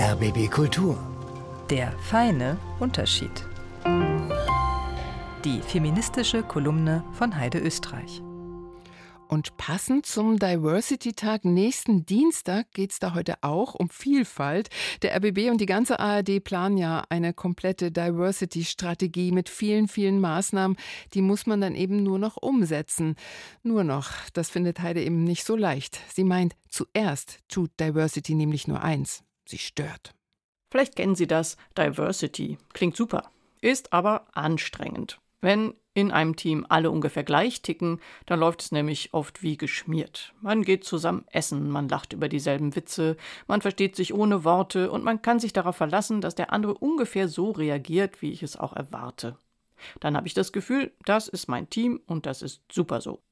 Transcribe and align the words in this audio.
RBB 0.00 0.48
Kultur. 0.48 0.96
Der 1.68 1.90
feine 1.98 2.56
Unterschied. 2.78 3.32
Die 5.44 5.60
feministische 5.60 6.44
Kolumne 6.44 7.02
von 7.14 7.36
Heide 7.36 7.58
Österreich. 7.58 8.22
Und 9.26 9.56
passend 9.56 10.06
zum 10.06 10.38
Diversity-Tag 10.38 11.44
nächsten 11.44 12.06
Dienstag 12.06 12.70
geht 12.70 12.92
es 12.92 13.00
da 13.00 13.12
heute 13.12 13.38
auch 13.40 13.74
um 13.74 13.90
Vielfalt. 13.90 14.68
Der 15.02 15.16
RBB 15.16 15.50
und 15.50 15.60
die 15.60 15.66
ganze 15.66 15.98
ARD 15.98 16.44
planen 16.44 16.78
ja 16.78 17.02
eine 17.08 17.34
komplette 17.34 17.90
Diversity-Strategie 17.90 19.32
mit 19.32 19.48
vielen, 19.48 19.88
vielen 19.88 20.20
Maßnahmen. 20.20 20.76
Die 21.14 21.22
muss 21.22 21.44
man 21.44 21.60
dann 21.60 21.74
eben 21.74 22.04
nur 22.04 22.20
noch 22.20 22.36
umsetzen. 22.36 23.16
Nur 23.64 23.82
noch, 23.82 24.12
das 24.32 24.48
findet 24.48 24.78
Heide 24.78 25.02
eben 25.02 25.24
nicht 25.24 25.44
so 25.44 25.56
leicht. 25.56 25.98
Sie 26.14 26.22
meint, 26.22 26.54
zuerst 26.68 27.40
tut 27.48 27.72
Diversity 27.80 28.36
nämlich 28.36 28.68
nur 28.68 28.80
eins. 28.80 29.24
Sie 29.48 29.58
stört. 29.58 30.14
Vielleicht 30.70 30.96
kennen 30.96 31.14
Sie 31.14 31.26
das. 31.26 31.56
Diversity. 31.76 32.58
Klingt 32.74 32.96
super. 32.96 33.30
Ist 33.62 33.94
aber 33.94 34.26
anstrengend. 34.34 35.18
Wenn 35.40 35.74
in 35.94 36.10
einem 36.10 36.36
Team 36.36 36.66
alle 36.68 36.90
ungefähr 36.90 37.24
gleich 37.24 37.62
ticken, 37.62 38.00
dann 38.26 38.40
läuft 38.40 38.60
es 38.60 38.72
nämlich 38.72 39.14
oft 39.14 39.42
wie 39.42 39.56
geschmiert. 39.56 40.34
Man 40.40 40.62
geht 40.62 40.84
zusammen 40.84 41.24
essen, 41.30 41.70
man 41.70 41.88
lacht 41.88 42.12
über 42.12 42.28
dieselben 42.28 42.76
Witze, 42.76 43.16
man 43.46 43.62
versteht 43.62 43.96
sich 43.96 44.12
ohne 44.12 44.44
Worte 44.44 44.90
und 44.90 45.02
man 45.02 45.22
kann 45.22 45.40
sich 45.40 45.52
darauf 45.52 45.76
verlassen, 45.76 46.20
dass 46.20 46.34
der 46.34 46.52
andere 46.52 46.74
ungefähr 46.74 47.26
so 47.26 47.50
reagiert, 47.50 48.20
wie 48.20 48.32
ich 48.32 48.42
es 48.42 48.56
auch 48.56 48.74
erwarte. 48.74 49.38
Dann 50.00 50.16
habe 50.16 50.26
ich 50.26 50.34
das 50.34 50.52
Gefühl, 50.52 50.92
das 51.04 51.26
ist 51.26 51.48
mein 51.48 51.70
Team 51.70 52.00
und 52.06 52.26
das 52.26 52.42
ist 52.42 52.62
super 52.70 53.00
so. 53.00 53.22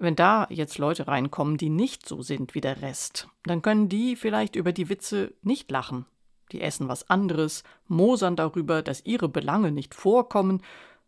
Wenn 0.00 0.14
da 0.14 0.46
jetzt 0.48 0.78
Leute 0.78 1.08
reinkommen, 1.08 1.56
die 1.56 1.70
nicht 1.70 2.06
so 2.06 2.22
sind 2.22 2.54
wie 2.54 2.60
der 2.60 2.82
Rest, 2.82 3.28
dann 3.42 3.62
können 3.62 3.88
die 3.88 4.14
vielleicht 4.14 4.54
über 4.54 4.72
die 4.72 4.88
Witze 4.88 5.34
nicht 5.42 5.70
lachen. 5.72 6.06
Die 6.52 6.60
essen 6.60 6.88
was 6.88 7.10
anderes, 7.10 7.64
mosern 7.88 8.36
darüber, 8.36 8.82
dass 8.82 9.04
ihre 9.04 9.28
Belange 9.28 9.72
nicht 9.72 9.96
vorkommen 9.96 10.62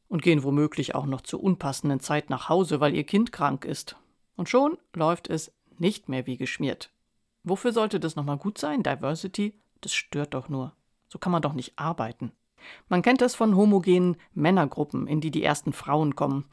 und 0.08 0.22
gehen 0.22 0.42
womöglich 0.42 0.97
auch 0.97 1.06
noch 1.06 1.20
zur 1.20 1.42
unpassenden 1.42 2.00
Zeit 2.00 2.30
nach 2.30 2.48
Hause, 2.48 2.80
weil 2.80 2.94
ihr 2.94 3.05
Kind 3.05 3.30
krank 3.30 3.64
ist. 3.64 3.97
Und 4.34 4.48
schon 4.48 4.77
läuft 4.92 5.30
es 5.30 5.52
nicht 5.78 6.08
mehr 6.08 6.27
wie 6.27 6.36
geschmiert. 6.36 6.91
Wofür 7.44 7.72
sollte 7.72 8.00
das 8.00 8.16
nochmal 8.16 8.38
gut 8.38 8.58
sein? 8.58 8.82
Diversity? 8.82 9.54
Das 9.80 9.94
stört 9.94 10.34
doch 10.34 10.48
nur. 10.48 10.75
So 11.08 11.19
kann 11.19 11.32
man 11.32 11.42
doch 11.42 11.54
nicht 11.54 11.78
arbeiten. 11.78 12.32
Man 12.88 13.02
kennt 13.02 13.20
das 13.20 13.36
von 13.36 13.56
homogenen 13.56 14.16
Männergruppen, 14.34 15.06
in 15.06 15.20
die 15.20 15.30
die 15.30 15.44
ersten 15.44 15.72
Frauen 15.72 16.16
kommen. 16.16 16.44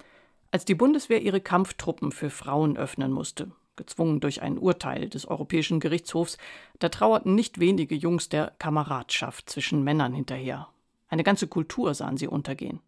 Als 0.58 0.66
die 0.66 0.74
Bundeswehr 0.74 1.22
ihre 1.22 1.40
Kampftruppen 1.40 2.12
für 2.12 2.32
Frauen 2.32 2.78
öffnen 2.78 3.12
musste, 3.12 3.52
gezwungen 3.76 4.20
durch 4.20 4.42
ein 4.42 4.58
Urteil 4.58 5.08
des 5.08 5.28
Europäischen 5.28 5.80
Gerichtshofs, 5.80 6.40
da 6.80 6.90
trauerten 6.90 7.36
nicht 7.36 7.60
wenige 7.60 7.94
Jungs 7.94 8.28
der 8.28 8.54
Kameradschaft 8.58 9.52
zwischen 9.52 9.84
Männern 9.84 10.16
hinterher. 10.16 10.68
Eine 11.10 11.24
ganze 11.24 11.46
Kultur 11.46 11.94
sahen 11.94 12.18
sie 12.18 12.28
untergehen. 12.28 12.80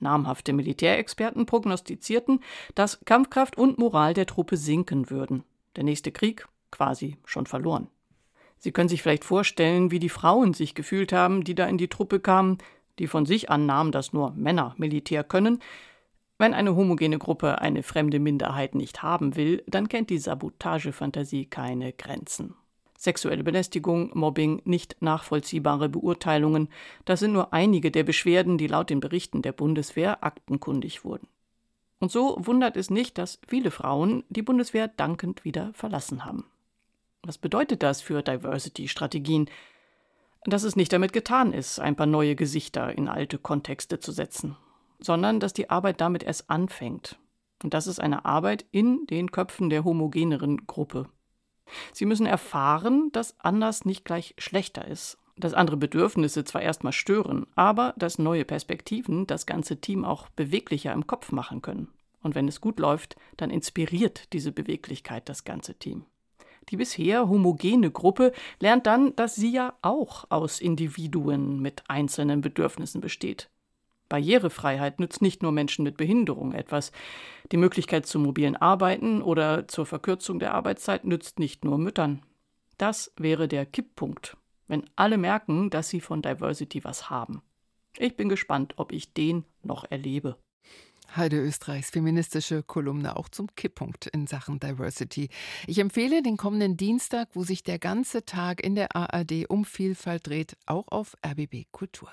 Namhafte 0.00 0.54
Militärexperten 0.54 1.44
prognostizierten, 1.44 2.40
dass 2.74 3.04
Kampfkraft 3.04 3.58
und 3.58 3.76
Moral 3.76 4.14
der 4.14 4.24
Truppe 4.24 4.56
sinken 4.56 5.10
würden. 5.10 5.44
Der 5.76 5.84
nächste 5.84 6.12
Krieg 6.12 6.48
quasi 6.70 7.18
schon 7.26 7.44
verloren. 7.44 7.88
Sie 8.56 8.72
können 8.72 8.88
sich 8.88 9.02
vielleicht 9.02 9.24
vorstellen, 9.24 9.90
wie 9.90 9.98
die 9.98 10.08
Frauen 10.08 10.54
sich 10.54 10.74
gefühlt 10.74 11.12
haben, 11.12 11.44
die 11.44 11.54
da 11.54 11.66
in 11.66 11.76
die 11.76 11.88
Truppe 11.88 12.20
kamen, 12.20 12.56
die 12.98 13.06
von 13.06 13.26
sich 13.26 13.50
annahmen, 13.50 13.92
dass 13.92 14.14
nur 14.14 14.30
Männer 14.30 14.74
Militär 14.78 15.24
können. 15.24 15.58
Wenn 16.42 16.54
eine 16.54 16.74
homogene 16.74 17.18
Gruppe 17.18 17.60
eine 17.60 17.84
fremde 17.84 18.18
Minderheit 18.18 18.74
nicht 18.74 19.00
haben 19.04 19.36
will, 19.36 19.62
dann 19.68 19.88
kennt 19.88 20.10
die 20.10 20.18
Sabotagefantasie 20.18 21.46
keine 21.46 21.92
Grenzen 21.92 22.56
sexuelle 22.96 23.44
Belästigung, 23.44 24.10
Mobbing, 24.14 24.62
nicht 24.64 24.96
nachvollziehbare 25.00 25.88
Beurteilungen, 25.88 26.68
das 27.04 27.20
sind 27.20 27.32
nur 27.32 27.52
einige 27.52 27.90
der 27.90 28.04
Beschwerden, 28.04 28.58
die 28.58 28.66
laut 28.68 28.90
den 28.90 29.00
Berichten 29.00 29.42
der 29.42 29.52
Bundeswehr 29.52 30.22
aktenkundig 30.24 31.04
wurden. 31.04 31.28
Und 31.98 32.10
so 32.10 32.36
wundert 32.38 32.76
es 32.76 32.90
nicht, 32.90 33.18
dass 33.18 33.38
viele 33.46 33.70
Frauen 33.70 34.24
die 34.28 34.42
Bundeswehr 34.42 34.88
dankend 34.88 35.44
wieder 35.44 35.72
verlassen 35.74 36.24
haben. 36.24 36.44
Was 37.22 37.38
bedeutet 37.38 37.82
das 37.82 38.00
für 38.00 38.22
Diversity-Strategien? 38.22 39.48
Dass 40.44 40.64
es 40.64 40.76
nicht 40.76 40.92
damit 40.92 41.12
getan 41.12 41.52
ist, 41.52 41.78
ein 41.78 41.96
paar 41.96 42.06
neue 42.06 42.34
Gesichter 42.34 42.96
in 42.96 43.08
alte 43.08 43.38
Kontexte 43.38 44.00
zu 44.00 44.10
setzen, 44.10 44.56
sondern 45.02 45.40
dass 45.40 45.52
die 45.52 45.70
Arbeit 45.70 46.00
damit 46.00 46.22
erst 46.22 46.48
anfängt. 46.50 47.18
Und 47.62 47.74
das 47.74 47.86
ist 47.86 48.00
eine 48.00 48.24
Arbeit 48.24 48.64
in 48.70 49.06
den 49.06 49.30
Köpfen 49.30 49.70
der 49.70 49.84
homogeneren 49.84 50.66
Gruppe. 50.66 51.08
Sie 51.92 52.06
müssen 52.06 52.26
erfahren, 52.26 53.10
dass 53.12 53.38
anders 53.40 53.84
nicht 53.84 54.04
gleich 54.04 54.34
schlechter 54.38 54.86
ist, 54.86 55.18
dass 55.36 55.54
andere 55.54 55.76
Bedürfnisse 55.76 56.44
zwar 56.44 56.62
erstmal 56.62 56.92
stören, 56.92 57.46
aber 57.54 57.94
dass 57.96 58.18
neue 58.18 58.44
Perspektiven 58.44 59.26
das 59.26 59.46
ganze 59.46 59.80
Team 59.80 60.04
auch 60.04 60.28
beweglicher 60.30 60.92
im 60.92 61.06
Kopf 61.06 61.32
machen 61.32 61.62
können. 61.62 61.88
Und 62.22 62.34
wenn 62.34 62.48
es 62.48 62.60
gut 62.60 62.78
läuft, 62.78 63.16
dann 63.36 63.50
inspiriert 63.50 64.32
diese 64.32 64.52
Beweglichkeit 64.52 65.28
das 65.28 65.44
ganze 65.44 65.74
Team. 65.74 66.04
Die 66.68 66.76
bisher 66.76 67.28
homogene 67.28 67.90
Gruppe 67.90 68.32
lernt 68.60 68.86
dann, 68.86 69.16
dass 69.16 69.34
sie 69.34 69.50
ja 69.50 69.74
auch 69.82 70.26
aus 70.30 70.60
Individuen 70.60 71.60
mit 71.60 71.82
einzelnen 71.88 72.40
Bedürfnissen 72.40 73.00
besteht. 73.00 73.50
Barrierefreiheit 74.12 75.00
nützt 75.00 75.22
nicht 75.22 75.42
nur 75.42 75.52
Menschen 75.52 75.84
mit 75.84 75.96
Behinderung 75.96 76.52
etwas. 76.52 76.92
Die 77.50 77.56
Möglichkeit 77.56 78.04
zum 78.04 78.24
mobilen 78.24 78.56
Arbeiten 78.56 79.22
oder 79.22 79.66
zur 79.68 79.86
Verkürzung 79.86 80.38
der 80.38 80.52
Arbeitszeit 80.52 81.06
nützt 81.06 81.38
nicht 81.38 81.64
nur 81.64 81.78
Müttern. 81.78 82.20
Das 82.76 83.10
wäre 83.16 83.48
der 83.48 83.64
Kipppunkt, 83.64 84.36
wenn 84.68 84.84
alle 84.96 85.16
merken, 85.16 85.70
dass 85.70 85.88
sie 85.88 86.02
von 86.02 86.20
Diversity 86.20 86.84
was 86.84 87.08
haben. 87.08 87.40
Ich 87.96 88.14
bin 88.14 88.28
gespannt, 88.28 88.74
ob 88.76 88.92
ich 88.92 89.14
den 89.14 89.46
noch 89.62 89.90
erlebe. 89.90 90.36
Heide 91.16 91.38
Österreichs 91.38 91.88
feministische 91.88 92.62
Kolumne 92.62 93.16
auch 93.16 93.30
zum 93.30 93.46
Kipppunkt 93.56 94.08
in 94.08 94.26
Sachen 94.26 94.60
Diversity. 94.60 95.30
Ich 95.66 95.78
empfehle 95.78 96.22
den 96.22 96.36
kommenden 96.36 96.76
Dienstag, 96.76 97.30
wo 97.32 97.44
sich 97.44 97.62
der 97.62 97.78
ganze 97.78 98.26
Tag 98.26 98.62
in 98.62 98.74
der 98.74 98.94
ARD 98.94 99.48
um 99.48 99.64
Vielfalt 99.64 100.26
dreht, 100.26 100.58
auch 100.66 100.88
auf 100.88 101.16
RBB 101.26 101.64
Kultur. 101.72 102.10